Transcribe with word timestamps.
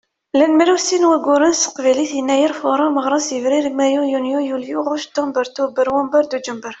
Llan 0.37 0.53
mraw 0.59 0.77
sin 0.85 1.03
n 1.05 1.07
wagguren 1.09 1.53
s 1.57 1.61
teqbaylit: 1.65 2.11
Yennayer, 2.17 2.53
Fuṛar, 2.59 2.91
Meɣres, 2.95 3.27
Yebrir, 3.35 3.65
Mayyu, 3.77 4.03
Yunyu, 4.13 4.39
Yulyu, 4.49 4.79
Ɣuct, 4.87 5.09
Ctamber, 5.11 5.47
Tuber, 5.55 5.87
Wamber, 5.95 6.23
Dujember. 6.31 6.69